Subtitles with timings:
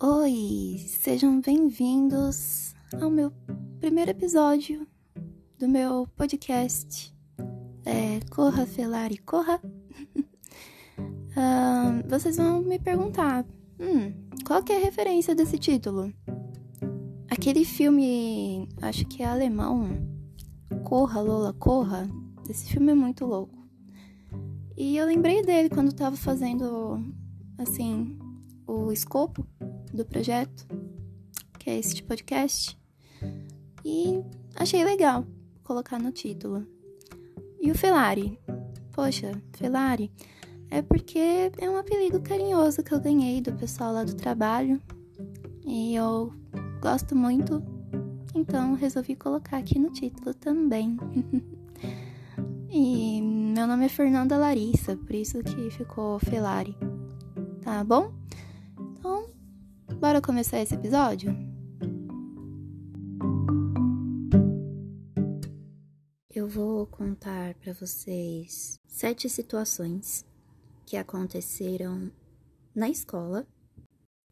[0.00, 3.32] Oi, sejam bem-vindos ao meu
[3.80, 4.86] primeiro episódio
[5.58, 7.12] do meu podcast.
[7.84, 9.60] É, corra, Felari, corra!
[11.00, 13.44] uh, vocês vão me perguntar,
[13.80, 14.12] hum,
[14.46, 16.14] qual que é a referência desse título?
[17.28, 19.98] Aquele filme, acho que é alemão,
[20.84, 22.08] Corra, Lola, Corra.
[22.48, 23.58] Esse filme é muito louco.
[24.76, 27.04] E eu lembrei dele quando tava fazendo,
[27.58, 28.16] assim,
[28.64, 29.44] o escopo
[29.96, 30.66] do projeto,
[31.58, 32.78] que é esse podcast.
[33.84, 34.22] E
[34.56, 35.26] achei legal
[35.62, 36.66] colocar no título.
[37.60, 38.38] E o Felari?
[38.92, 40.10] Poxa, Felari
[40.70, 44.80] é porque é um apelido carinhoso que eu ganhei do pessoal lá do trabalho.
[45.66, 46.32] E eu
[46.80, 47.62] gosto muito,
[48.34, 50.96] então resolvi colocar aqui no título também.
[52.70, 56.76] e meu nome é Fernanda Larissa, por isso que ficou Felari.
[57.62, 58.12] Tá bom?
[60.08, 61.36] Bora começar esse episódio?
[66.34, 70.24] Eu vou contar para vocês sete situações
[70.86, 72.10] que aconteceram
[72.74, 73.46] na escola.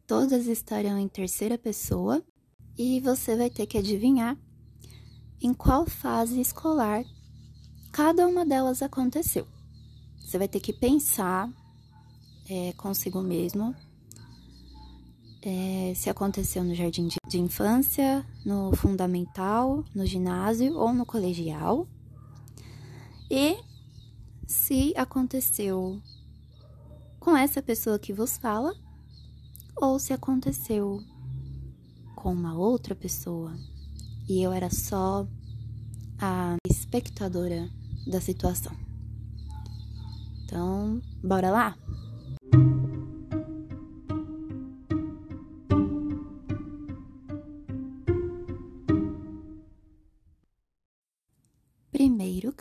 [0.07, 2.25] Todas estarão em terceira pessoa
[2.75, 4.35] e você vai ter que adivinhar
[5.39, 7.03] em qual fase escolar
[7.91, 9.47] cada uma delas aconteceu.
[10.21, 11.47] Você vai ter que pensar
[12.49, 13.75] é, consigo mesmo
[15.41, 21.87] é, se aconteceu no jardim de, de infância, no fundamental, no ginásio ou no colegial.
[23.29, 23.57] E
[24.47, 26.01] se aconteceu
[27.19, 28.73] com essa pessoa que vos fala
[29.75, 31.03] ou se aconteceu
[32.15, 33.53] com uma outra pessoa
[34.27, 35.27] e eu era só
[36.19, 37.69] a espectadora
[38.05, 38.75] da situação.
[40.43, 41.77] Então, bora lá?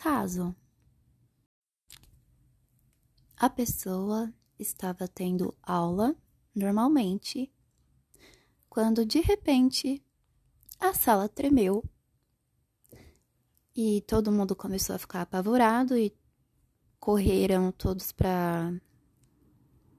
[0.07, 0.55] Caso.
[3.37, 6.15] A pessoa estava tendo aula
[6.55, 7.53] normalmente
[8.71, 10.01] quando de repente
[10.79, 11.83] a sala tremeu
[13.75, 16.17] e todo mundo começou a ficar apavorado e
[17.01, 18.81] correram todos para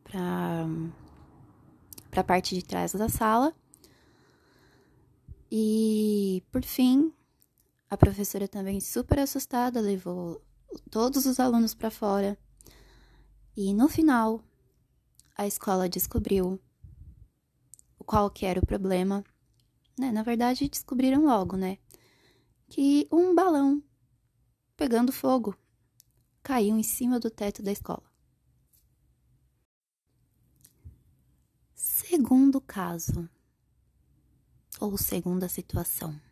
[0.05, 0.67] para
[2.09, 3.53] para a parte de trás da sala.
[5.51, 7.13] E por fim,
[7.89, 10.41] a professora também super assustada levou
[10.89, 12.37] todos os alunos para fora.
[13.55, 14.43] E no final,
[15.35, 16.59] a escola descobriu
[18.05, 19.23] qual que era o problema.
[19.97, 20.11] Né?
[20.11, 21.77] Na verdade, descobriram logo, né?
[22.69, 23.81] Que um balão
[24.75, 25.57] pegando fogo
[26.43, 28.03] caiu em cima do teto da escola.
[31.73, 33.29] Segundo caso,
[34.79, 36.26] ou segunda situação.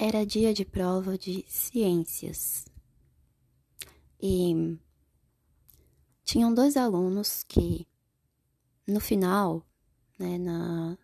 [0.00, 2.66] Era dia de prova de ciências.
[4.22, 4.78] E
[6.22, 7.84] tinham dois alunos que,
[8.86, 9.66] no final,
[10.16, 10.96] né, na,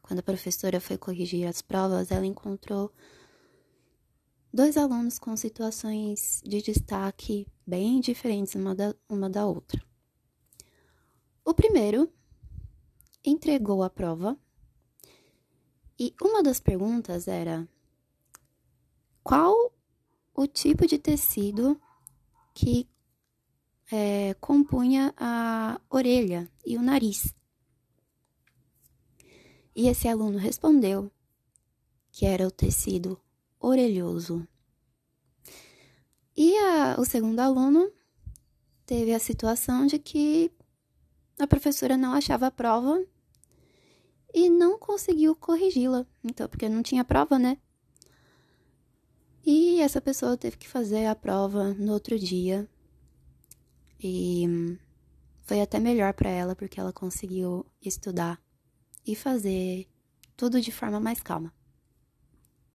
[0.00, 2.92] quando a professora foi corrigir as provas, ela encontrou
[4.54, 9.84] dois alunos com situações de destaque bem diferentes uma da, uma da outra.
[11.44, 12.08] O primeiro
[13.24, 14.38] entregou a prova
[15.98, 17.68] e uma das perguntas era:
[19.22, 19.72] qual
[20.34, 21.80] o tipo de tecido
[22.54, 22.88] que
[23.90, 27.34] é, compunha a orelha e o nariz?
[29.74, 31.10] E esse aluno respondeu
[32.10, 33.20] que era o tecido
[33.60, 34.46] orelhoso.
[36.36, 37.92] E a, o segundo aluno
[38.86, 40.52] teve a situação de que
[41.38, 43.04] a professora não achava a prova
[44.32, 46.06] e não conseguiu corrigi-la.
[46.22, 47.58] Então, porque não tinha prova, né?
[49.44, 52.68] E essa pessoa teve que fazer a prova no outro dia.
[53.98, 54.46] E
[55.42, 58.40] foi até melhor para ela porque ela conseguiu estudar
[59.06, 59.88] e fazer
[60.36, 61.52] tudo de forma mais calma.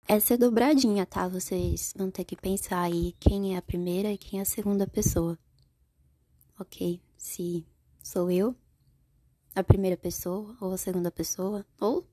[0.08, 1.28] Essa é dobradinha, tá?
[1.28, 4.86] Vocês vão ter que pensar aí quem é a primeira e quem é a segunda
[4.86, 5.38] pessoa.
[6.60, 7.66] Ok, se
[8.02, 8.56] sou eu,
[9.56, 12.08] a primeira pessoa ou a segunda pessoa, ou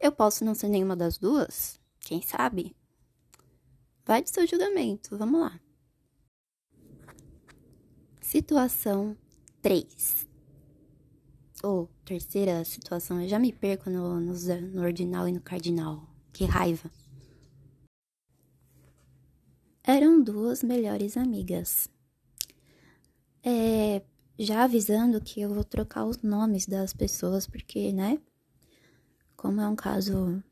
[0.00, 2.76] eu posso não ser nenhuma das duas, quem sabe?
[4.04, 5.60] Vai de seu julgamento, vamos lá.
[8.20, 9.16] Situação
[9.60, 10.26] 3.
[11.62, 16.08] Ou terceira situação, eu já me perco no, no, no ordinal e no cardinal.
[16.32, 16.90] Que raiva.
[19.82, 21.88] Eram duas melhores amigas.
[23.42, 24.02] É,
[24.38, 28.18] já avisando que eu vou trocar os nomes das pessoas, porque, né?
[29.36, 30.42] Como é um caso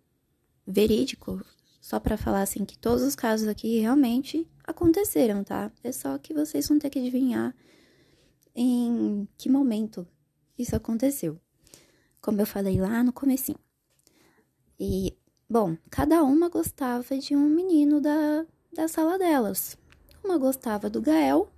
[0.66, 1.44] verídico,
[1.80, 5.70] só para falar assim que todos os casos aqui realmente aconteceram, tá?
[5.84, 7.54] É só que vocês vão ter que adivinhar
[8.54, 10.06] em que momento
[10.58, 11.40] isso aconteceu.
[12.20, 13.58] Como eu falei lá no comecinho.
[14.80, 15.16] E,
[15.48, 19.78] bom, cada uma gostava de um menino da, da sala delas.
[20.24, 21.48] Uma gostava do Gael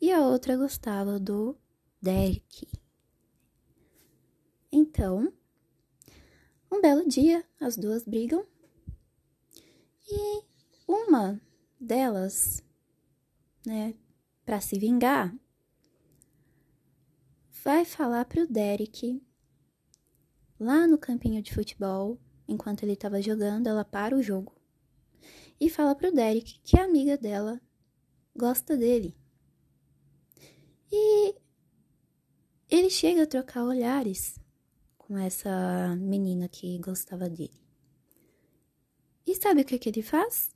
[0.00, 1.56] e a outra gostava do
[2.00, 2.68] Derek.
[4.70, 5.32] Então,
[6.70, 8.46] um belo dia, as duas brigam
[10.10, 10.44] e
[10.86, 11.40] uma
[11.80, 12.62] delas,
[13.66, 13.94] né,
[14.44, 15.34] para se vingar,
[17.64, 19.22] vai falar pro Derek
[20.58, 24.58] lá no campinho de futebol, enquanto ele estava jogando, ela para o jogo
[25.60, 27.60] e fala pro Derek que a amiga dela
[28.36, 29.16] gosta dele.
[30.90, 31.34] E
[32.68, 34.38] ele chega a trocar olhares
[34.96, 37.58] com essa menina que gostava dele.
[39.26, 40.50] E sabe o que, que ele faz?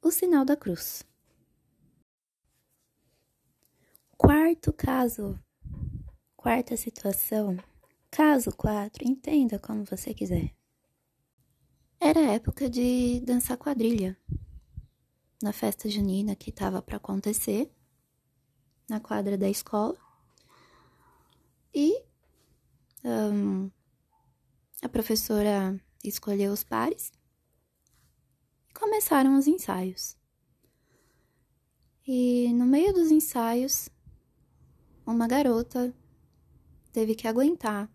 [0.00, 1.04] O sinal da cruz.
[4.16, 5.38] Quarto caso,
[6.36, 7.56] quarta situação,
[8.10, 10.54] caso 4, entenda como você quiser.
[11.98, 14.16] Era época de dançar quadrilha.
[15.42, 17.73] Na festa junina que estava para acontecer,
[18.88, 19.96] na quadra da escola.
[21.74, 22.02] E
[23.04, 23.70] um,
[24.82, 27.12] a professora escolheu os pares
[28.68, 30.16] e começaram os ensaios.
[32.06, 33.88] E no meio dos ensaios,
[35.06, 35.94] uma garota
[36.92, 37.90] teve que aguentar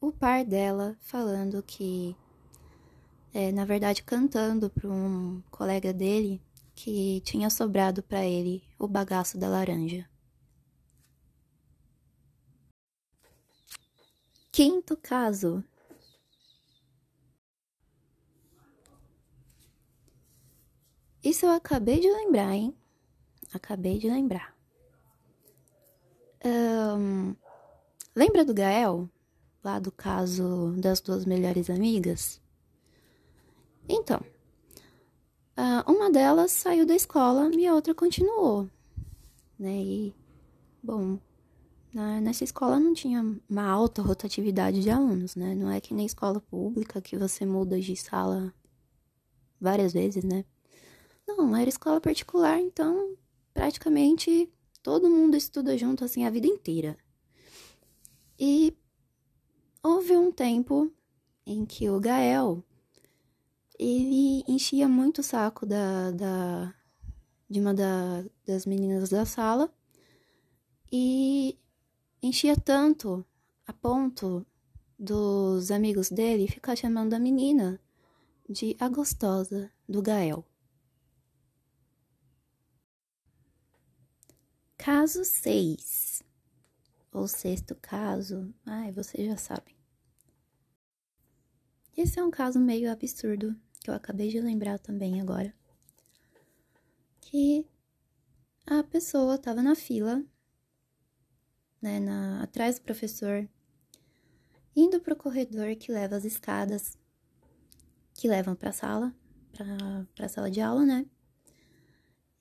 [0.00, 2.16] o par dela falando que,
[3.32, 6.42] é, na verdade, cantando para um colega dele
[6.74, 10.08] que tinha sobrado para ele o bagaço da laranja.
[14.56, 15.62] Quinto caso.
[21.22, 22.74] Isso eu acabei de lembrar, hein?
[23.52, 24.56] Acabei de lembrar.
[26.42, 27.36] Um,
[28.14, 29.10] lembra do Gael?
[29.62, 32.40] Lá do caso das duas melhores amigas?
[33.86, 34.24] Então,
[35.86, 38.70] uma delas saiu da escola e a outra continuou,
[39.58, 39.76] né?
[39.82, 40.14] E,
[40.82, 41.18] bom,
[41.96, 45.54] na, nessa escola não tinha uma alta rotatividade de alunos, né?
[45.54, 48.52] Não é que nem escola pública que você muda de sala
[49.58, 50.44] várias vezes, né?
[51.26, 53.16] Não, era escola particular, então
[53.54, 54.52] praticamente
[54.82, 56.98] todo mundo estuda junto assim a vida inteira.
[58.38, 58.76] E
[59.82, 60.92] houve um tempo
[61.46, 62.62] em que o Gael
[63.78, 66.74] ele enchia muito o saco da, da
[67.48, 69.72] de uma da, das meninas da sala
[70.92, 71.58] e
[72.22, 73.24] enchia tanto
[73.66, 74.46] a ponto
[74.98, 77.80] dos amigos dele ficar chamando a menina
[78.48, 80.44] de a gostosa do Gael.
[84.76, 86.22] Caso 6,
[87.12, 89.74] ou sexto caso, ai, vocês já sabem.
[91.96, 95.52] Esse é um caso meio absurdo que eu acabei de lembrar também agora.
[97.20, 97.66] Que
[98.66, 100.24] a pessoa estava na fila
[101.80, 103.48] né, na, atrás do professor,
[104.74, 106.98] indo para o corredor que leva as escadas
[108.14, 109.14] que levam para a sala,
[110.14, 111.06] para a sala de aula, né?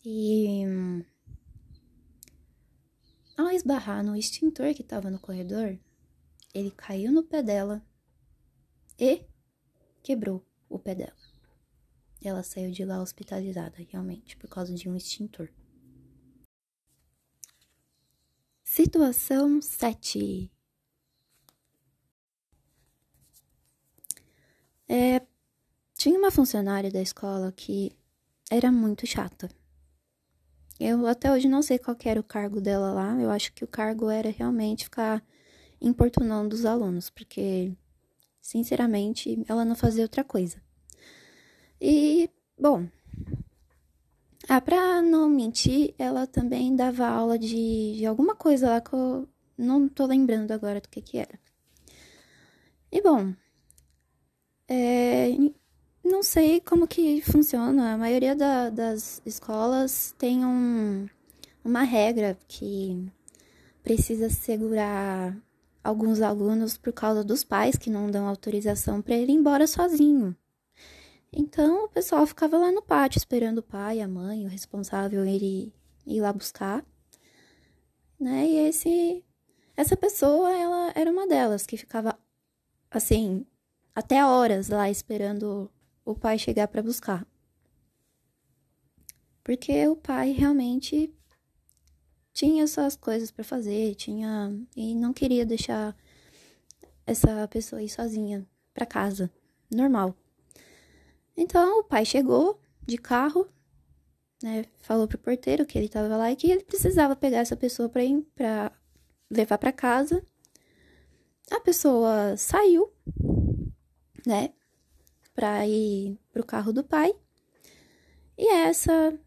[0.03, 0.63] E
[3.37, 5.77] ao esbarrar no extintor que estava no corredor,
[6.53, 7.85] ele caiu no pé dela
[8.97, 9.25] e
[10.01, 11.15] quebrou o pé dela.
[12.23, 15.49] Ela saiu de lá hospitalizada, realmente, por causa de um extintor.
[18.75, 20.51] Situação 7.
[24.85, 25.21] É,
[25.97, 27.93] tinha uma funcionária da escola que
[28.51, 29.49] era muito chata.
[30.77, 33.17] Eu até hoje não sei qual era o cargo dela lá.
[33.17, 35.23] Eu acho que o cargo era realmente ficar
[35.79, 37.71] importunando os alunos, porque,
[38.41, 40.61] sinceramente, ela não fazia outra coisa.
[41.79, 42.29] E,
[42.59, 42.89] bom,
[44.47, 49.27] ah, pra não mentir, ela também dava aula de, de alguma coisa lá que eu
[49.57, 51.39] não tô lembrando agora do que que era.
[52.91, 53.33] E bom,
[54.67, 55.29] é,
[56.03, 57.93] não sei como que funciona.
[57.93, 61.07] A maioria da, das escolas tem um,
[61.63, 63.11] uma regra que
[63.83, 65.35] precisa segurar
[65.83, 70.35] alguns alunos por causa dos pais que não dão autorização para ele ir embora sozinho.
[71.35, 75.73] Então o pessoal ficava lá no pátio esperando o pai, a mãe, o responsável ir,
[76.07, 76.85] ir lá buscar.
[78.19, 78.47] né?
[78.47, 79.23] E esse
[79.75, 82.17] essa pessoa, ela era uma delas que ficava
[82.89, 83.45] assim,
[83.93, 85.69] até horas lá esperando
[86.05, 87.27] o pai chegar para buscar.
[89.43, 91.13] Porque o pai realmente
[92.33, 95.95] tinha suas coisas para fazer, tinha e não queria deixar
[97.05, 99.29] essa pessoa ir sozinha para casa,
[99.69, 100.15] normal.
[101.35, 103.47] Então o pai chegou de carro,
[104.41, 107.89] né, falou pro porteiro que ele tava lá e que ele precisava pegar essa pessoa
[107.89, 108.71] para ir para
[109.29, 110.23] levar para casa.
[111.51, 112.91] A pessoa saiu,
[114.25, 114.53] né,
[115.33, 117.13] para ir pro carro do pai.
[118.37, 119.17] E essa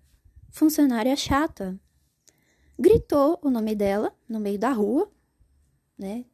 [0.50, 1.78] funcionária chata
[2.78, 5.10] gritou o nome dela no meio da rua,
[5.98, 6.24] né?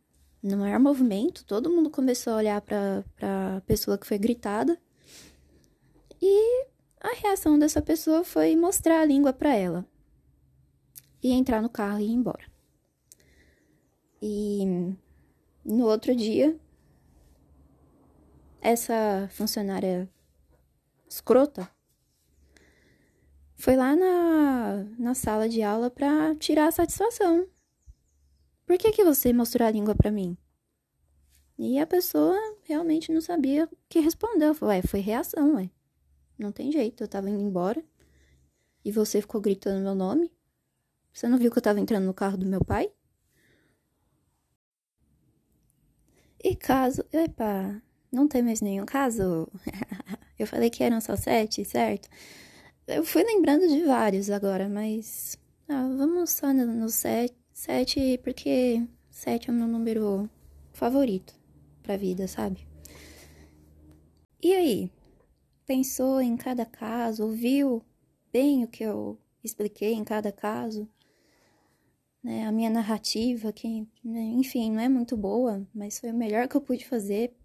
[0.43, 3.04] No maior movimento, todo mundo começou a olhar para
[3.57, 4.78] a pessoa que foi gritada.
[6.21, 6.66] E
[7.00, 9.87] a reação dessa pessoa foi mostrar a língua para ela
[11.23, 12.44] e entrar no carro e ir embora.
[14.21, 14.64] E
[15.64, 16.59] no outro dia,
[18.61, 20.09] essa funcionária
[21.09, 21.71] escrota
[23.56, 27.47] foi lá na, na sala de aula para tirar a satisfação.
[28.66, 30.37] Por que, que você mostrou a língua para mim?
[31.59, 34.52] E a pessoa realmente não sabia o que responder.
[34.62, 35.71] Ué, foi reação, ué.
[36.38, 37.82] Não tem jeito, eu tava indo embora.
[38.84, 40.30] E você ficou gritando meu nome?
[41.12, 42.90] Você não viu que eu tava entrando no carro do meu pai?
[46.42, 47.04] E caso.
[47.12, 47.80] Epa,
[48.12, 49.48] não tem mais nenhum caso?
[50.38, 52.08] eu falei que eram só sete, certo?
[52.86, 55.38] Eu fui lembrando de vários agora, mas.
[55.68, 60.28] Ah, vamos só no, no sete, sete, porque sete é o meu número
[60.72, 61.34] favorito
[61.82, 62.66] pra vida, sabe?
[64.42, 64.90] E aí?
[65.66, 67.25] Pensou em cada caso?
[67.25, 67.83] Ouviu
[68.33, 70.88] bem o que eu expliquei em cada caso?
[72.25, 76.49] né, a minha narrativa, que, né, enfim, não é muito boa, mas foi o melhor
[76.49, 77.37] que eu pude fazer,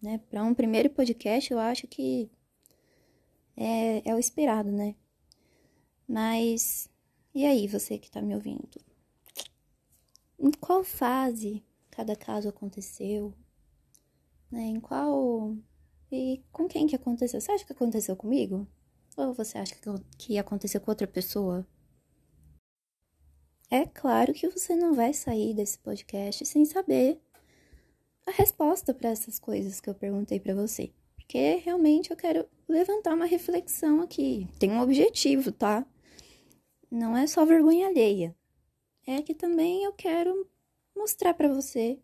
[0.00, 2.30] né, para um primeiro podcast, eu acho que
[3.56, 4.94] é, é o esperado, né?
[6.08, 6.88] Mas,
[7.34, 8.80] e aí, você que tá me ouvindo?
[10.38, 13.34] Em qual fase cada caso aconteceu?
[14.50, 15.56] Né, em qual.
[16.10, 17.40] E com quem que aconteceu?
[17.40, 18.66] Você acha que aconteceu comigo?
[19.16, 19.76] Ou você acha
[20.18, 21.66] que, aconteceu com outra pessoa?
[23.70, 27.20] É claro que você não vai sair desse podcast sem saber
[28.26, 30.92] a resposta para essas coisas que eu perguntei para você.
[31.14, 34.48] Porque realmente eu quero levantar uma reflexão aqui.
[34.58, 35.86] Tem um objetivo, tá?
[36.90, 38.34] Não é só vergonha alheia.
[39.06, 40.48] É que também eu quero
[40.96, 42.00] mostrar para você,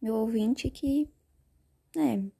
[0.00, 1.08] meu ouvinte, que,
[1.96, 2.30] né,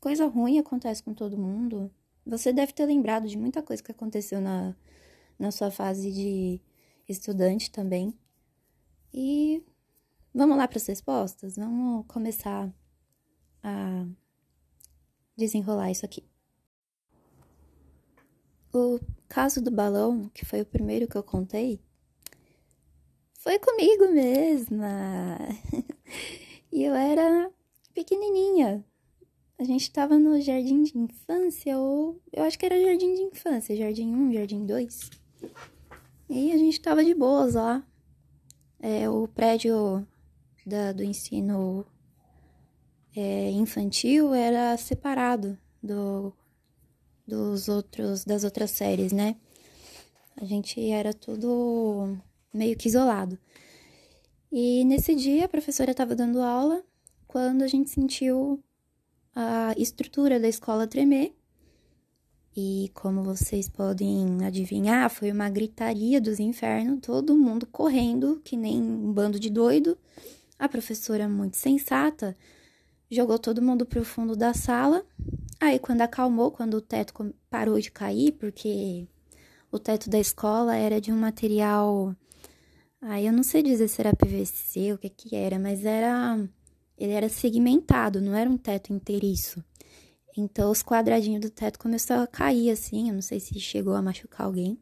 [0.00, 1.90] coisa ruim acontece com todo mundo.
[2.26, 4.74] Você deve ter lembrado de muita coisa que aconteceu na,
[5.38, 6.60] na sua fase de
[7.08, 8.14] estudante também.
[9.12, 9.64] E
[10.34, 11.56] vamos lá para as respostas?
[11.56, 12.72] Vamos começar
[13.62, 14.06] a
[15.36, 16.24] desenrolar isso aqui.
[18.72, 21.80] O caso do balão, que foi o primeiro que eu contei,
[23.38, 25.38] foi comigo mesma.
[26.70, 27.50] e eu era
[27.94, 28.84] pequenininha.
[29.58, 33.76] A gente estava no jardim de infância, ou eu acho que era jardim de infância,
[33.76, 35.10] jardim 1, jardim 2.
[36.30, 37.84] E a gente tava de boas lá.
[38.78, 40.06] É, o prédio
[40.64, 41.84] da, do ensino
[43.16, 46.32] é, infantil era separado do,
[47.26, 49.34] dos outros das outras séries, né?
[50.36, 52.16] A gente era tudo
[52.54, 53.36] meio que isolado.
[54.52, 56.84] E nesse dia a professora estava dando aula
[57.26, 58.62] quando a gente sentiu
[59.40, 61.32] a estrutura da escola tremer
[62.56, 68.82] e como vocês podem adivinhar, foi uma gritaria dos infernos, todo mundo correndo, que nem
[68.82, 69.96] um bando de doido.
[70.58, 72.36] A professora, muito sensata,
[73.08, 75.06] jogou todo mundo pro fundo da sala.
[75.60, 79.06] Aí, quando acalmou, quando o teto parou de cair, porque
[79.70, 82.12] o teto da escola era de um material.
[83.00, 86.36] Aí eu não sei dizer se era PVC, o que que era, mas era.
[86.98, 89.64] Ele era segmentado, não era um teto inteiriço.
[90.36, 94.02] Então os quadradinhos do teto começaram a cair assim, eu não sei se chegou a
[94.02, 94.78] machucar alguém.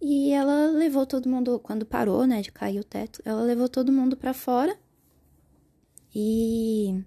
[0.00, 3.92] E ela levou todo mundo, quando parou, né, de cair o teto, ela levou todo
[3.92, 4.78] mundo para fora
[6.14, 7.04] e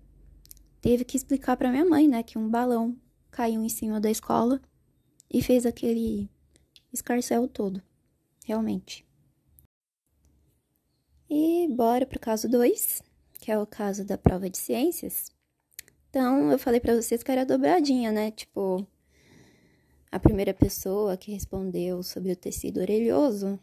[0.82, 2.96] teve que explicar para minha mãe, né, que um balão
[3.32, 4.62] caiu em cima da escola
[5.30, 6.30] e fez aquele
[6.92, 7.82] escarcel todo,
[8.46, 9.08] realmente.
[11.30, 13.02] E bora pro caso 2,
[13.42, 15.30] que é o caso da prova de ciências.
[16.10, 18.32] Então, eu falei para vocês que era dobradinha, né?
[18.32, 18.88] Tipo,
[20.10, 23.60] a primeira pessoa que respondeu sobre o tecido orelhoso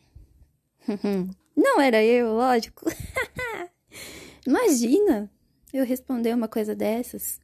[1.56, 2.86] Não era eu, lógico.
[4.46, 5.30] Imagina
[5.72, 7.40] eu responder uma coisa dessas.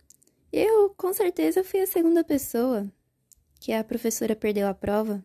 [0.53, 2.91] Eu, com certeza, fui a segunda pessoa
[3.61, 5.25] que a professora perdeu a prova.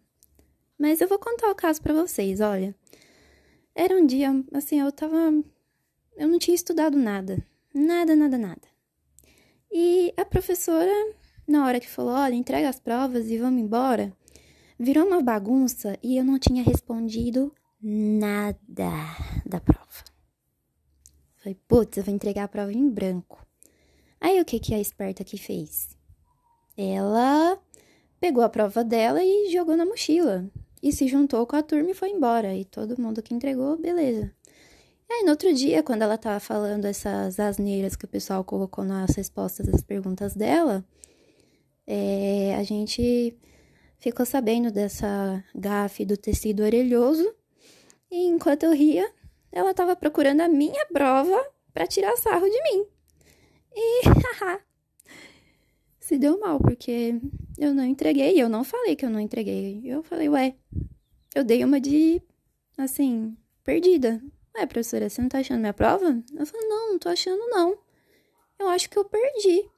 [0.78, 2.75] Mas eu vou contar o caso para vocês, olha.
[3.75, 5.44] Era um dia, assim, eu tava.
[6.19, 7.41] Eu não tinha estudado nada.
[7.73, 8.67] Nada, nada, nada.
[9.71, 10.91] E a professora,
[11.47, 14.11] na hora que falou: olha, entrega as provas e vamos embora,
[14.77, 18.59] virou uma bagunça e eu não tinha respondido nada
[19.45, 19.79] da prova.
[21.38, 23.47] Falei, putz, eu vou entregar a prova em branco.
[24.19, 25.88] Aí o que, que a esperta aqui fez?
[26.75, 27.57] Ela
[28.19, 30.51] pegou a prova dela e jogou na mochila.
[30.83, 32.53] E se juntou com a turma e foi embora.
[32.53, 34.33] E todo mundo que entregou, beleza.
[35.12, 39.16] Aí, no outro dia, quando ela tava falando essas asneiras que o pessoal colocou nas
[39.16, 40.86] respostas das perguntas dela,
[41.88, 43.36] é, a gente
[43.98, 47.28] ficou sabendo dessa gafe do tecido orelhoso.
[48.12, 49.12] E enquanto eu ria,
[49.51, 52.86] ela tava procurando a minha prova para tirar sarro de mim.
[53.75, 54.01] E,
[54.39, 54.60] haha,
[56.00, 57.20] se deu mal, porque
[57.58, 58.39] eu não entreguei.
[58.39, 59.82] Eu não falei que eu não entreguei.
[59.84, 60.56] Eu falei, ué,
[61.34, 62.22] eu dei uma de,
[62.78, 64.22] assim, perdida.
[64.60, 66.22] Ué, professora, você não tá achando minha prova?
[66.38, 67.78] Eu falei, não, não tô achando, não.
[68.60, 69.70] Eu acho que eu perdi.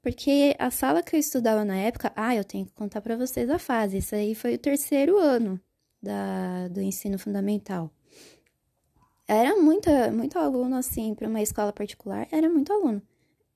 [0.00, 3.50] Porque a sala que eu estudava na época, ah, eu tenho que contar para vocês
[3.50, 3.98] a fase.
[3.98, 5.60] Isso aí foi o terceiro ano
[6.00, 7.90] da, do ensino fundamental.
[9.26, 13.02] Era muita, muito aluno, assim, para uma escola particular, era muito aluno.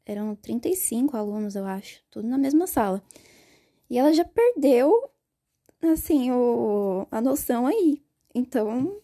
[0.05, 3.01] Eram 35 alunos, eu acho, tudo na mesma sala.
[3.89, 5.09] E ela já perdeu,
[5.81, 8.03] assim, o, a noção aí.
[8.35, 9.01] Então,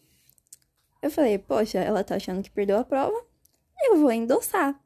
[1.02, 3.16] eu falei, poxa, ela tá achando que perdeu a prova,
[3.82, 4.78] eu vou endossar.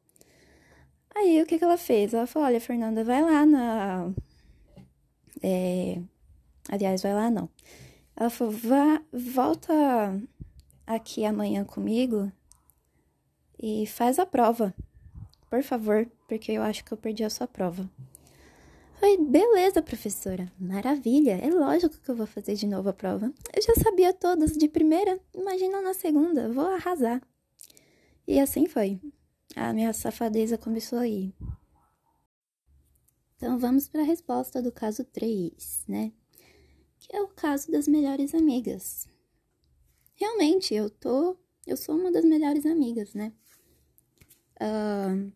[1.14, 2.14] Aí, o que que ela fez?
[2.14, 4.10] Ela falou, olha, Fernanda, vai lá na...
[5.42, 6.00] É...
[6.68, 7.48] Aliás, vai lá não.
[8.16, 9.72] Ela falou, vá, volta
[10.86, 12.30] aqui amanhã comigo
[13.60, 14.74] e faz a prova.
[15.50, 17.88] Por favor, porque eu acho que eu perdi a sua prova.
[19.02, 20.52] Falei, beleza, professora.
[20.60, 21.32] Maravilha.
[21.32, 23.34] É lógico que eu vou fazer de novo a prova.
[23.52, 25.18] Eu já sabia todas de primeira.
[25.34, 26.48] Imagina na segunda.
[26.52, 27.20] Vou arrasar.
[28.28, 29.00] E assim foi.
[29.56, 31.34] A minha safadeza começou aí.
[33.34, 36.12] Então vamos para a resposta do caso 3, né?
[37.00, 39.08] Que é o caso das melhores amigas.
[40.14, 41.36] Realmente, eu tô.
[41.66, 43.32] Eu sou uma das melhores amigas, né?
[44.60, 45.32] Uh,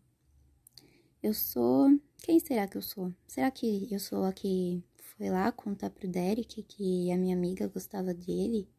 [1.21, 1.89] eu sou.
[2.17, 3.13] Quem será que eu sou?
[3.27, 7.67] Será que eu sou a que foi lá contar pro Derek que a minha amiga
[7.67, 8.69] gostava dele?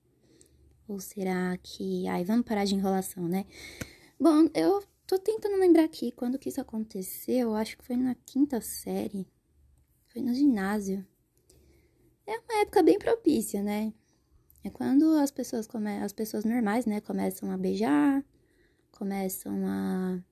[0.86, 2.06] Ou será que.
[2.08, 3.46] Ai, vamos parar de enrolação, né?
[4.18, 7.54] Bom, eu tô tentando lembrar aqui quando que isso aconteceu.
[7.54, 9.26] Acho que foi na quinta série.
[10.08, 11.06] Foi no ginásio.
[12.26, 13.92] É uma época bem propícia, né?
[14.64, 15.98] É quando as pessoas come...
[15.98, 18.24] as pessoas normais, né, começam a beijar,
[18.90, 20.22] começam a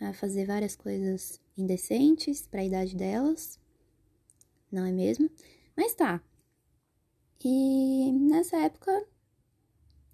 [0.00, 3.60] a fazer várias coisas indecentes para a idade delas,
[4.70, 5.30] não é mesmo?
[5.76, 6.22] Mas tá.
[7.44, 9.06] E nessa época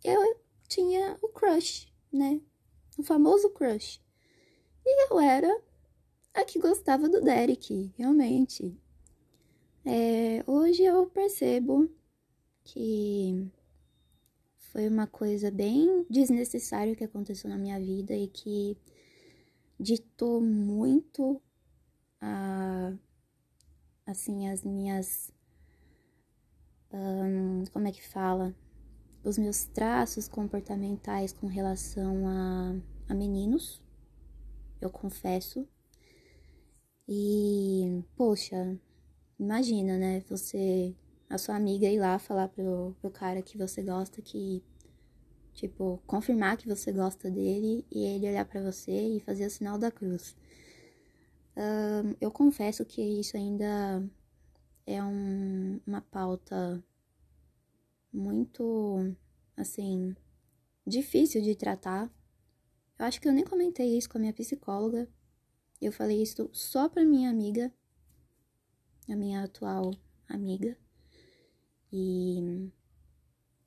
[0.03, 2.41] eu tinha o crush, né?
[2.99, 4.01] O famoso crush.
[4.85, 5.63] E eu era
[6.35, 8.77] a que gostava do Derek, realmente.
[9.85, 11.91] É, hoje eu percebo
[12.65, 13.51] que
[14.57, 18.77] foi uma coisa bem desnecessária que aconteceu na minha vida e que
[19.79, 21.41] ditou muito
[22.21, 22.93] a
[24.07, 25.33] assim as minhas
[26.91, 28.55] um, como é que fala?
[29.23, 32.75] Os meus traços comportamentais com relação a,
[33.09, 33.83] a meninos
[34.81, 35.67] eu confesso.
[37.09, 38.79] E poxa
[39.39, 40.95] imagina né você
[41.31, 44.63] a sua amiga ir lá falar pro, pro cara que você gosta que
[45.59, 49.77] Tipo, confirmar que você gosta dele e ele olhar para você e fazer o sinal
[49.77, 50.37] da cruz.
[51.57, 54.09] Um, eu confesso que isso ainda
[54.87, 56.81] é um, uma pauta
[58.13, 59.13] muito,
[59.57, 60.15] assim,
[60.87, 62.09] difícil de tratar.
[62.97, 65.09] Eu acho que eu nem comentei isso com a minha psicóloga.
[65.83, 67.75] Eu falei isso só pra minha amiga,
[69.09, 69.93] a minha atual
[70.29, 70.79] amiga.
[71.93, 72.71] E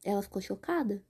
[0.05, 1.03] ela ficou chocada.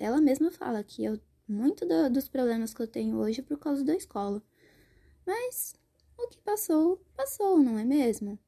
[0.00, 3.58] Ela mesma fala que eu, muito do, dos problemas que eu tenho hoje é por
[3.58, 4.42] causa da escola.
[5.26, 5.74] Mas
[6.16, 8.38] o que passou, passou, não é mesmo?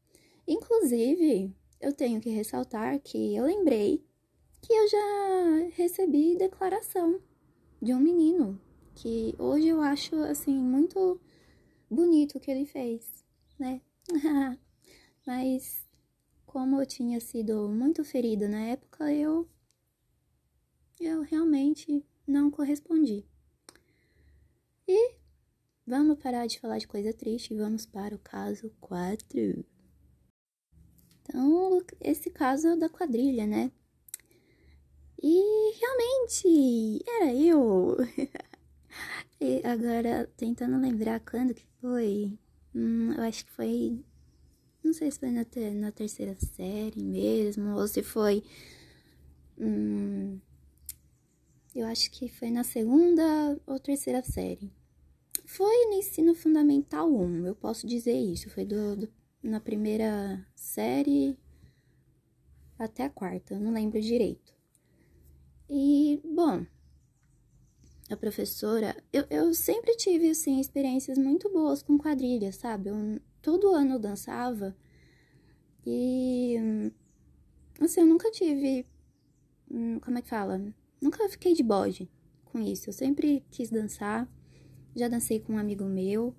[0.48, 4.02] Inclusive, eu tenho que ressaltar que eu lembrei
[4.62, 7.20] que eu já recebi declaração
[7.82, 8.58] de um menino
[8.94, 11.20] que hoje eu acho assim muito
[11.90, 13.24] bonito o que ele fez,
[13.58, 13.82] né?
[15.26, 15.86] Mas
[16.46, 19.46] como eu tinha sido muito ferida na época, eu
[21.04, 23.24] eu realmente não correspondi.
[24.86, 25.14] E
[25.86, 29.64] vamos parar de falar de coisa triste e vamos para o caso 4.
[31.22, 33.72] Então, esse caso é da quadrilha, né?
[35.22, 37.96] E realmente era eu.
[39.40, 42.38] e agora, tentando lembrar quando que foi.
[42.74, 44.04] Hum, eu acho que foi.
[44.82, 48.42] Não sei se foi na, ter, na terceira série mesmo, ou se foi.
[49.56, 50.40] Hum,
[51.74, 54.72] eu acho que foi na segunda ou terceira série.
[55.44, 58.50] Foi no ensino fundamental 1, eu posso dizer isso.
[58.50, 59.08] Foi do, do
[59.42, 61.36] na primeira série
[62.78, 64.54] até a quarta, não lembro direito.
[65.68, 66.66] E, bom,
[68.10, 72.90] a professora, eu, eu sempre tive, assim, experiências muito boas com quadrilha, sabe?
[72.90, 74.76] Eu, todo ano eu dançava
[75.84, 76.56] e,
[77.80, 78.86] assim, eu nunca tive,
[79.70, 80.60] hum, como é que fala?
[81.02, 82.08] Nunca fiquei de bode
[82.44, 82.88] com isso.
[82.88, 84.26] Eu sempre quis dançar,
[84.96, 86.34] já dancei com um amigo meu,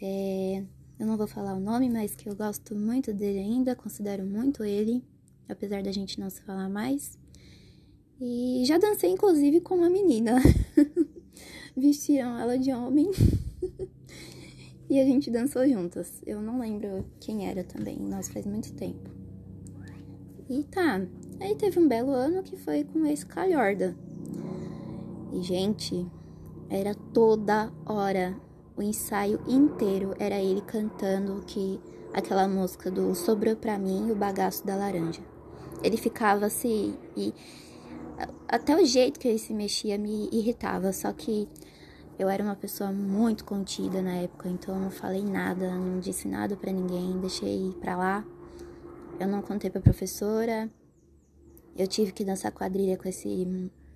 [0.00, 0.64] é,
[0.98, 4.64] eu não vou falar o nome, mas que eu gosto muito dele ainda, considero muito
[4.64, 5.04] ele,
[5.48, 7.18] apesar da gente não se falar mais.
[8.20, 10.36] E já dancei, inclusive, com uma menina.
[11.76, 13.10] Vestiram ela de homem.
[14.88, 16.22] e a gente dançou juntas.
[16.26, 19.10] Eu não lembro quem era também, nós faz muito tempo.
[20.48, 21.00] E tá.
[21.40, 23.96] Aí teve um belo ano que foi com esse calhorda.
[25.32, 26.06] E, gente,
[26.68, 28.36] era toda hora.
[28.76, 31.80] O ensaio inteiro era ele cantando que
[32.12, 35.22] aquela música do Sobrou pra mim o bagaço da laranja.
[35.82, 37.32] Ele ficava assim e
[38.48, 41.48] até o jeito que ele se mexia me irritava, só que
[42.18, 46.28] eu era uma pessoa muito contida na época, então eu não falei nada, não disse
[46.28, 48.24] nada para ninguém, deixei pra lá.
[49.18, 50.70] Eu não contei pra professora.
[51.80, 53.26] Eu tive que dançar quadrilha com esse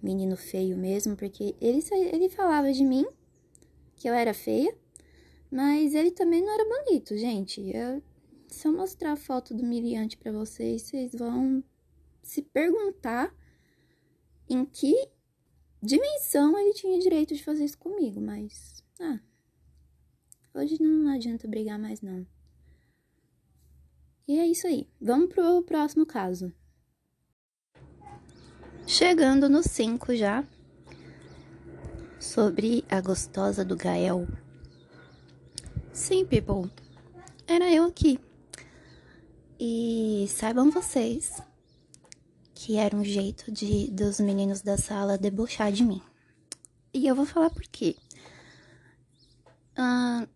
[0.03, 3.05] menino feio mesmo, porque ele, ele falava de mim
[3.95, 4.75] que eu era feia,
[5.51, 7.61] mas ele também não era bonito, gente.
[7.61, 8.03] Eu,
[8.49, 11.63] se eu mostrar a foto do miliante para vocês, vocês vão
[12.23, 13.37] se perguntar
[14.49, 14.95] em que
[15.83, 18.83] dimensão ele tinha direito de fazer isso comigo, mas.
[18.99, 19.21] Ah.
[20.55, 22.27] Hoje não adianta brigar mais, não.
[24.27, 24.89] E é isso aí.
[24.99, 26.51] Vamos pro próximo caso.
[28.87, 30.45] Chegando no 5 já.
[32.21, 34.29] Sobre a gostosa do Gael.
[35.93, 36.71] Sim, people.
[37.47, 38.21] Era eu aqui.
[39.59, 41.43] E saibam vocês
[42.55, 46.03] que era um jeito de dos meninos da sala debochar de mim.
[46.93, 47.97] E eu vou falar por quê.
[49.77, 50.29] Uh,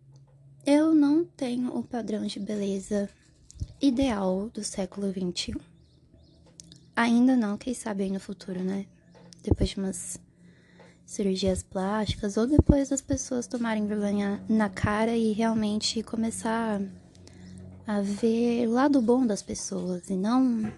[0.65, 3.09] eu não tenho o padrão de beleza
[3.81, 5.68] ideal do século XXI.
[6.99, 8.85] Ainda não, quem sabe aí no futuro, né?
[9.41, 10.19] Depois de umas
[11.05, 16.81] cirurgias plásticas ou depois das pessoas tomarem vergonha na cara e realmente começar
[17.87, 20.73] a ver o lado bom das pessoas e não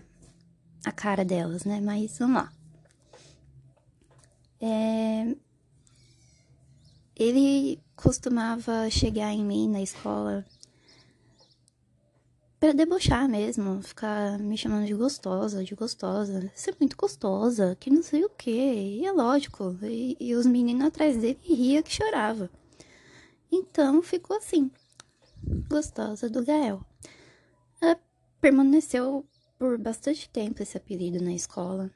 [0.86, 1.82] a cara delas, né?
[1.82, 2.54] Mas vamos lá.
[4.62, 5.36] É...
[7.16, 10.46] Ele costumava chegar em mim na escola
[12.62, 18.04] para debochar mesmo, ficar me chamando de gostosa, de gostosa, ser muito gostosa, que não
[18.04, 22.52] sei o que, e é lógico, e, e os meninos atrás dele ria que chorava.
[23.52, 24.70] Então ficou assim,
[25.68, 26.86] gostosa do Gael.
[27.82, 28.00] Ela
[28.40, 29.26] permaneceu
[29.58, 31.90] por bastante tempo esse apelido na escola.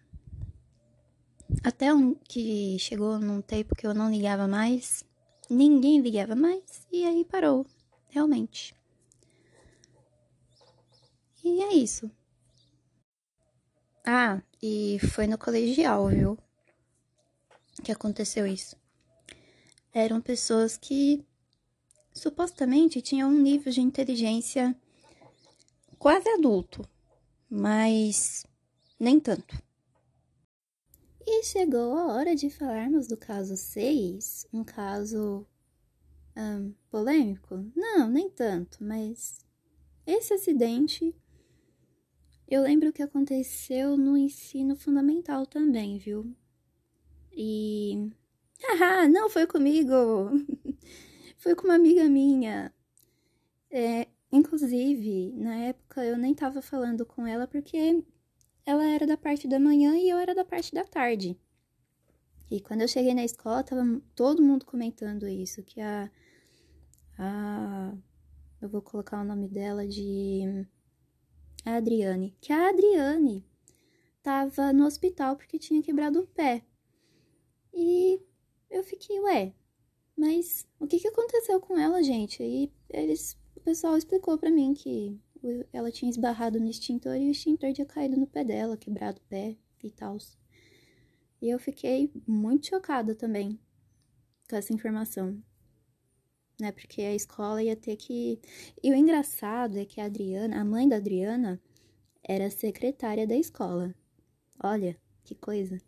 [1.63, 5.05] Até um que chegou num tempo que eu não ligava mais,
[5.47, 7.67] ninguém ligava mais, e aí parou,
[8.09, 8.73] realmente.
[11.45, 12.11] E é isso.
[14.05, 16.37] Ah, e foi no colegial, viu?
[17.83, 18.75] Que aconteceu isso.
[19.93, 21.25] Eram pessoas que
[22.13, 24.75] supostamente tinham um nível de inteligência
[25.97, 26.85] quase adulto
[27.49, 28.45] mas
[28.99, 29.57] nem tanto.
[31.25, 35.45] E chegou a hora de falarmos do caso 6, um caso
[36.35, 37.65] um, polêmico?
[37.75, 39.39] Não, nem tanto, mas
[40.05, 41.15] esse acidente
[42.47, 46.35] eu lembro que aconteceu no ensino fundamental também, viu?
[47.31, 48.09] E.
[48.61, 50.31] Haha, não foi comigo!
[51.37, 52.73] foi com uma amiga minha.
[53.69, 58.03] É, Inclusive, na época eu nem tava falando com ela porque
[58.65, 61.39] ela era da parte da manhã e eu era da parte da tarde.
[62.51, 63.81] E quando eu cheguei na escola, tava
[64.13, 66.11] todo mundo comentando isso, que a
[67.17, 67.93] a
[68.61, 70.67] eu vou colocar o nome dela de
[71.65, 73.43] a Adriane, que a Adriane
[74.21, 76.63] tava no hospital porque tinha quebrado o pé.
[77.73, 78.21] E
[78.69, 79.53] eu fiquei, ué,
[80.15, 82.41] mas o que que aconteceu com ela, gente?
[82.41, 85.19] E eles, o pessoal explicou para mim que
[85.73, 89.29] ela tinha esbarrado no extintor e o extintor tinha caído no pé dela, quebrado o
[89.29, 90.17] pé e tal.
[91.41, 93.59] E eu fiquei muito chocada também
[94.49, 95.41] com essa informação.
[96.59, 96.71] Né?
[96.71, 98.39] Porque a escola ia ter que.
[98.81, 101.61] E o engraçado é que a Adriana, a mãe da Adriana,
[102.23, 103.93] era secretária da escola.
[104.63, 105.79] Olha, que coisa.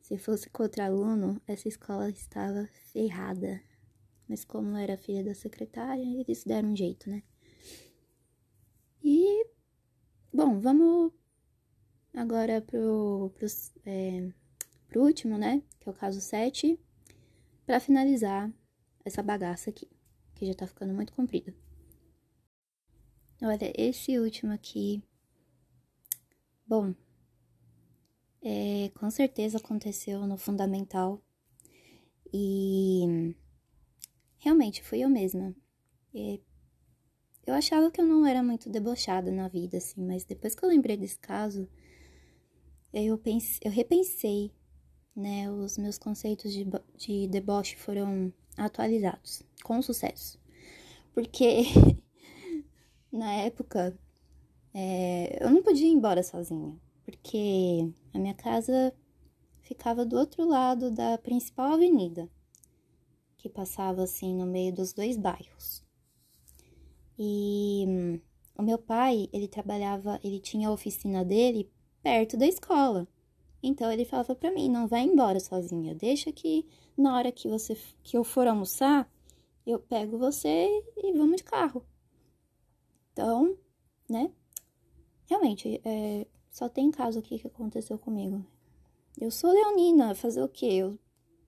[0.00, 3.60] Se fosse contra aluno, essa escola estava ferrada.
[4.28, 7.22] Mas como era filha da secretária, eles deram um jeito, né?
[9.02, 9.46] E,
[10.32, 11.12] bom, vamos
[12.14, 13.46] agora pro, pro,
[13.86, 14.30] é,
[14.88, 15.62] pro último, né?
[15.80, 16.78] Que é o caso 7,
[17.66, 18.52] para finalizar
[19.04, 19.88] essa bagaça aqui,
[20.42, 21.54] que já tá ficando muito comprida.
[23.40, 25.00] Olha, esse último aqui.
[26.66, 26.92] Bom,
[28.42, 31.22] é, com certeza aconteceu no fundamental.
[32.32, 33.36] E
[34.38, 35.54] realmente fui eu mesma.
[36.12, 36.42] E
[37.46, 40.68] eu achava que eu não era muito debochada na vida, assim, mas depois que eu
[40.68, 41.68] lembrei desse caso,
[42.92, 44.52] eu, pense, eu repensei,
[45.14, 45.48] né?
[45.52, 50.40] Os meus conceitos de, de deboche foram atualizados, com sucesso.
[51.14, 51.62] Porque
[53.12, 53.98] na época
[54.74, 58.94] é, eu não podia ir embora sozinha, porque a minha casa
[59.62, 62.28] ficava do outro lado da principal avenida,
[63.36, 65.84] que passava assim no meio dos dois bairros.
[67.18, 68.20] E hum,
[68.56, 71.70] o meu pai, ele trabalhava, ele tinha a oficina dele
[72.02, 73.06] perto da escola.
[73.62, 77.76] Então ele falava para mim, não vai embora sozinha, deixa que na hora que você
[78.02, 79.10] que eu for almoçar,
[79.64, 81.86] eu pego você e vamos de carro.
[83.12, 83.56] Então,
[84.08, 84.32] né?
[85.26, 88.44] Realmente, é, só tem caso aqui que aconteceu comigo.
[89.18, 90.66] Eu sou leonina, fazer o quê?
[90.66, 90.98] Eu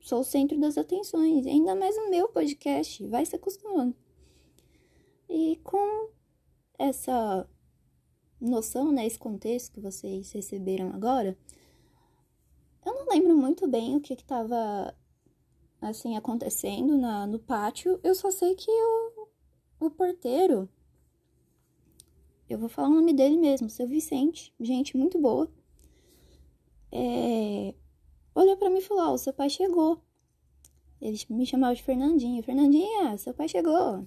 [0.00, 3.94] sou o centro das atenções, ainda mais no meu podcast, vai se acostumando.
[5.29, 6.11] E com
[6.79, 7.48] essa
[8.40, 11.37] noção, né, esse contexto que vocês receberam agora,
[12.84, 14.94] eu não lembro muito bem o que estava
[15.80, 17.98] assim acontecendo na, no pátio.
[18.02, 19.28] Eu só sei que o,
[19.80, 20.68] o porteiro,
[22.48, 25.50] eu vou falar o nome dele mesmo, seu Vicente, gente muito boa,
[26.92, 27.74] é,
[28.34, 30.00] olhou para mim e falou: oh, seu pai chegou.
[31.00, 32.42] Ele me chamava de Fernandinha.
[32.42, 34.06] Fernandinha, seu pai chegou.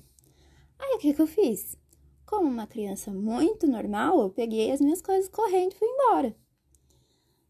[0.80, 1.78] Aí o que, que eu fiz?
[2.26, 6.36] Como uma criança muito normal, eu peguei as minhas coisas correndo e fui embora.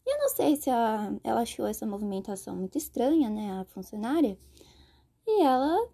[0.08, 4.38] Eu não sei se a, ela achou essa movimentação muito estranha, né, a funcionária,
[5.26, 5.86] e ela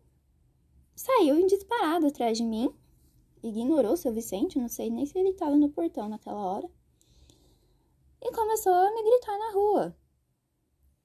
[0.95, 2.73] saiu em disparado atrás de mim,
[3.43, 6.71] ignorou seu Vicente, não sei nem se ele estava no portão naquela hora,
[8.23, 9.97] e começou a me gritar na rua.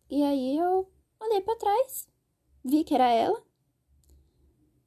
[0.08, 0.88] E aí eu
[1.20, 2.08] olhei para trás,
[2.64, 3.44] vi que era ela,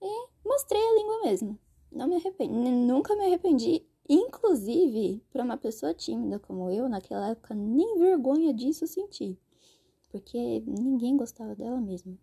[0.01, 1.59] e mostrei a língua mesmo.
[1.91, 3.85] Não me arrependi, nunca me arrependi.
[4.09, 9.39] Inclusive, para uma pessoa tímida como eu, naquela época, nem vergonha disso senti.
[10.11, 12.19] Porque ninguém gostava dela mesmo.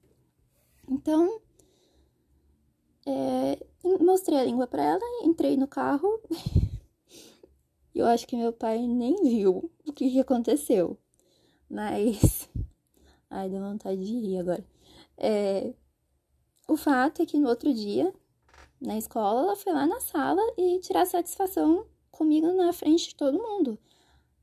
[0.88, 1.42] Então,
[3.06, 3.58] é,
[4.00, 6.22] mostrei a língua para ela, entrei no carro.
[7.96, 10.98] eu acho que meu pai nem viu o que, aconteceu.
[11.70, 12.50] Mas.
[13.30, 14.66] Ai, deu vontade de rir agora.
[15.18, 15.74] É,
[16.68, 18.14] o fato é que no outro dia,
[18.82, 23.42] na escola, ela foi lá na sala e tirar satisfação comigo na frente de todo
[23.42, 23.78] mundo.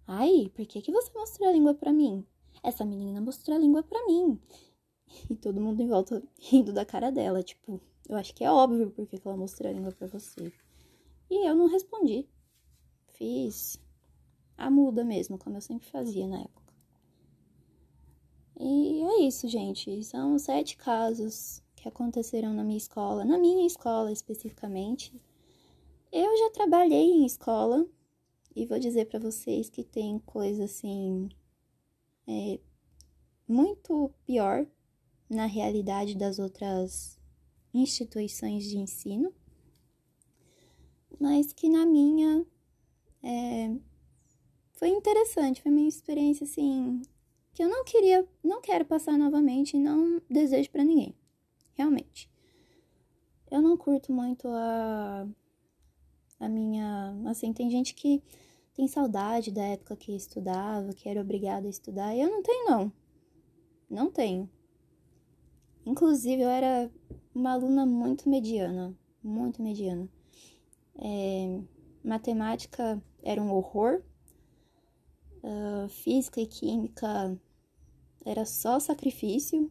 [0.07, 2.25] Ai, por que, que você mostrou a língua para mim?
[2.63, 4.41] Essa menina mostrou a língua para mim.
[5.31, 8.91] E todo mundo em volta rindo da cara dela, tipo, eu acho que é óbvio
[8.91, 10.53] por que ela mostrou a língua para você.
[11.31, 12.29] E eu não respondi.
[13.09, 13.81] Fiz
[14.57, 16.75] a muda mesmo, como eu sempre fazia na época.
[18.59, 20.03] E é isso, gente.
[20.05, 25.15] São sete casos que aconteceram na minha escola, na minha escola especificamente.
[26.11, 27.87] Eu já trabalhei em escola
[28.55, 31.29] e vou dizer para vocês que tem coisa assim
[32.27, 32.59] é,
[33.47, 34.67] muito pior
[35.31, 37.19] na realidade das outras
[37.73, 39.33] instituições de ensino,
[41.21, 42.45] mas que na minha
[43.23, 43.77] é,
[44.73, 47.01] foi interessante, foi uma experiência assim
[47.53, 51.15] que eu não queria, não quero passar novamente e não desejo para ninguém
[51.77, 52.31] realmente.
[53.51, 55.29] Eu não curto muito a,
[56.41, 57.15] a minha.
[57.27, 58.23] Assim, tem gente que
[58.75, 62.17] tem saudade da época que estudava, que era obrigada a estudar.
[62.17, 62.93] Eu não tenho, não.
[63.89, 64.51] Não tenho.
[65.85, 66.91] Inclusive, eu era
[67.35, 68.95] uma aluna muito mediana.
[69.23, 70.09] Muito mediana.
[70.99, 71.61] É,
[72.03, 74.03] matemática era um horror.
[75.43, 77.39] Uh, física e química
[78.25, 79.71] era só sacrifício,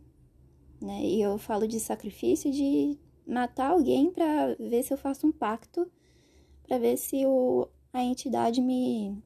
[0.86, 1.04] né?
[1.04, 5.89] E eu falo de sacrifício de matar alguém para ver se eu faço um pacto,
[6.63, 9.21] para ver se o, a entidade me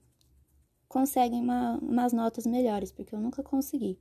[0.88, 4.00] consegue uma, umas notas melhores, porque eu nunca consegui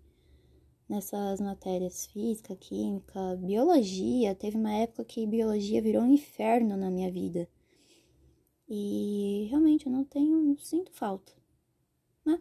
[0.88, 4.34] nessas matérias física, química, biologia.
[4.34, 7.48] Teve uma época que biologia virou um inferno na minha vida.
[8.68, 11.32] E realmente eu não tenho, sinto falta.
[12.24, 12.40] Né?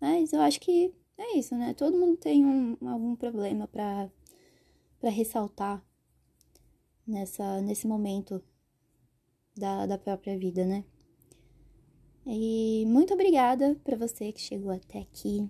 [0.00, 1.74] Mas eu acho que é isso, né?
[1.74, 4.10] Todo mundo tem um, algum problema para
[5.04, 5.84] para ressaltar
[7.06, 8.42] nessa nesse momento
[9.54, 10.82] da, da própria vida, né?
[12.24, 15.46] E muito obrigada para você que chegou até aqui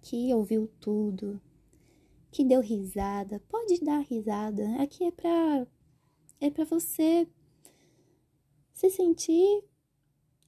[0.00, 1.40] que ouviu tudo,
[2.30, 4.80] que deu risada, pode dar risada.
[4.80, 5.66] Aqui é pra
[6.40, 7.28] é para você
[8.72, 9.64] se sentir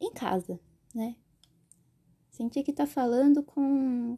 [0.01, 0.61] em casa,
[0.95, 1.16] né?
[2.31, 4.16] Sentir que tá falando com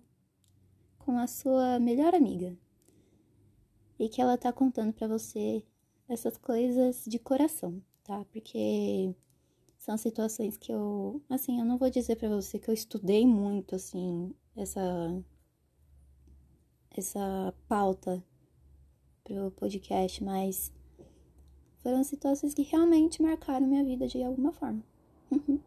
[0.98, 2.55] com a sua melhor amiga.
[3.99, 5.65] E que ela tá contando para você
[6.09, 8.25] essas coisas de coração, tá?
[8.33, 9.15] Porque
[9.79, 13.75] são situações que eu, assim, eu não vou dizer para você que eu estudei muito
[13.75, 14.81] assim essa
[16.91, 18.23] essa pauta
[19.23, 20.73] pro podcast, mas
[21.79, 24.83] foram situações que realmente marcaram minha vida de alguma forma.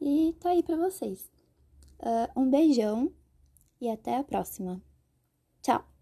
[0.00, 1.30] e tá aí para vocês.
[1.98, 3.12] Uh, um beijão
[3.80, 4.80] e até a próxima.
[5.60, 5.97] Tchau!